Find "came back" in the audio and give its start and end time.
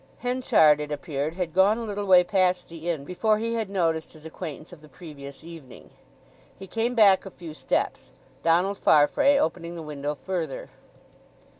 6.65-7.23